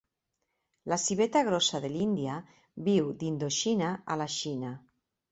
[0.91, 2.37] La civeta grossa de l'Índia
[2.87, 4.73] viu d'Indoxina a la Xina.